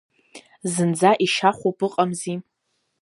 Зынӡа 0.73 1.11
ишьахәуп, 1.25 1.79
ыҟамзи… 1.87 2.35